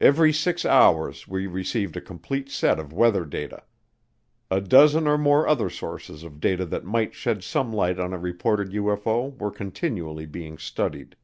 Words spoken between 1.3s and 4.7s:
received a complete set of weather data. A